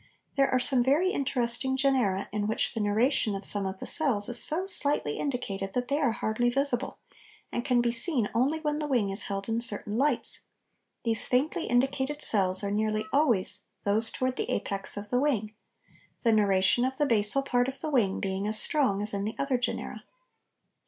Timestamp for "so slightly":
4.43-5.19